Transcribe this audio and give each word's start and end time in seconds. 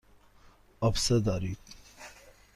آبسه 0.81 1.19
دارید. 1.19 1.59